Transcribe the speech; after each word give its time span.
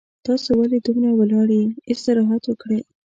تاسو 0.25 0.49
ولې 0.57 0.77
دومره 0.85 1.09
ولاړ 1.19 1.47
یي 1.57 1.65
استراحت 1.91 2.43
وکړئ 2.47 2.79